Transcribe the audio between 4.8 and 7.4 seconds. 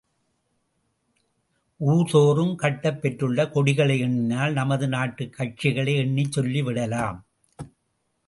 நாட்டுக் கட்சிகளை எண்ணிச் சொல்லிவிடலாம்!